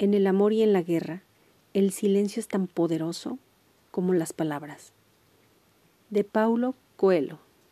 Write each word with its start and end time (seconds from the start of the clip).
En 0.00 0.14
el 0.14 0.26
amor 0.26 0.54
y 0.54 0.62
en 0.62 0.72
la 0.72 0.80
guerra, 0.80 1.24
el 1.74 1.92
silencio 1.92 2.40
es 2.40 2.48
tan 2.48 2.68
poderoso 2.68 3.38
como 3.90 4.14
las 4.14 4.32
palabras. 4.32 4.94
De 6.08 6.24
Paulo 6.24 6.74
Coelho 6.96 7.38